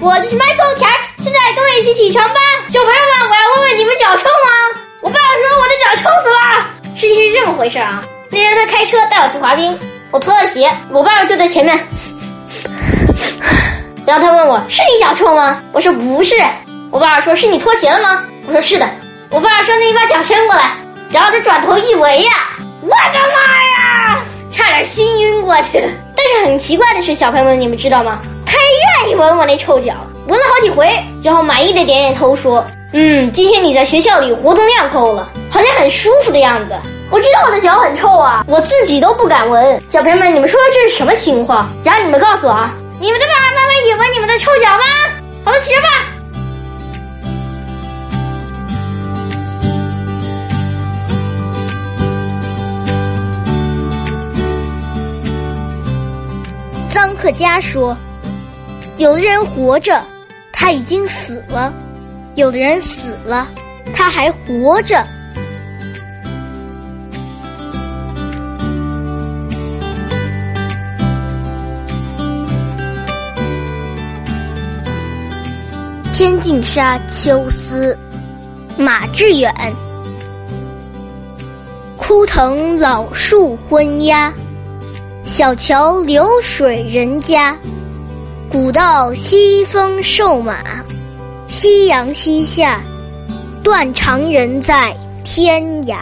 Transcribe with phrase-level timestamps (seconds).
[0.00, 2.34] 我就是 Michael 钱儿，现在跟我一起起床吧，
[2.68, 4.80] 小朋友们，我要问问你们脚臭吗？
[5.02, 6.66] 我爸爸说我的脚臭死了。
[6.94, 9.76] 事情是这么回事啊，那天他开车带我去滑冰，
[10.10, 11.76] 我脱了鞋，我爸爸就在前面，
[14.06, 15.62] 然后他问我是你脚臭吗？
[15.72, 16.34] 我说不是。
[16.90, 18.24] 我爸爸说是你脱鞋了吗？
[18.46, 18.88] 我说是的。
[19.30, 20.70] 我爸爸说那你把脚伸过来，
[21.10, 22.32] 然后他转头一围呀，
[22.82, 25.82] 我的妈呀，差点熏晕过去。
[26.16, 28.20] 但是很奇怪的是，小朋友们你们知道吗？
[29.16, 29.94] 闻我那臭脚，
[30.26, 30.88] 闻了好几回，
[31.22, 32.64] 然后满意的点点头说。
[32.96, 36.72] 嗯，今天你在学校里活动量够了，好像很舒服的样子。
[37.10, 39.82] 我知道我的脚很臭啊，我自己都不敢闻。
[39.88, 41.68] 小朋友们，你们说这是什么情况？
[41.82, 44.84] 然后你们告诉我啊，你们的爸爸妈妈也闻你们的臭脚吗？
[45.44, 45.88] 好了，起身吧。
[56.90, 57.96] 臧克佳说
[58.96, 60.02] ：“有的人活着，
[60.52, 61.72] 他已经死了。”
[62.36, 63.46] 有的人死了，
[63.94, 65.04] 他还活着。
[76.12, 77.96] 天净沙·秋思，
[78.76, 79.52] 马致远。
[81.96, 84.32] 枯藤老树昏鸦，
[85.24, 87.56] 小桥流水人家，
[88.54, 90.62] 古道西风瘦马。
[91.48, 92.80] 夕阳西下，
[93.64, 95.96] 断肠人在天涯。